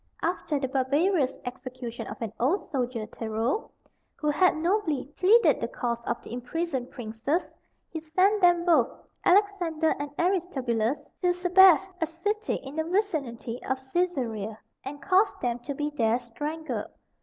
After 0.23 0.59
the 0.59 0.67
barbarous 0.67 1.37
execution 1.45 2.07
of 2.07 2.19
an 2.23 2.33
old 2.39 2.71
soldier, 2.71 3.05
Tero, 3.05 3.69
who 4.15 4.31
had 4.31 4.57
nobly 4.57 5.05
pleaded 5.15 5.61
the 5.61 5.67
cause 5.67 6.03
of 6.05 6.19
the 6.23 6.33
imprisoned 6.33 6.89
princes, 6.89 7.45
he 7.87 7.99
sent 7.99 8.41
them 8.41 8.65
both 8.65 8.89
Alexander 9.23 9.93
and 9.99 10.09
Aristobulus 10.17 11.07
to 11.21 11.33
Sebaste, 11.33 11.93
a 12.01 12.07
city 12.07 12.55
in 12.55 12.77
the 12.77 12.83
vicinity 12.83 13.61
of 13.63 13.77
Caesarea, 13.93 14.57
and 14.83 15.03
caused 15.03 15.39
them 15.39 15.59
to 15.59 15.75
be 15.75 15.91
there 15.91 16.17
strangled. 16.17 16.89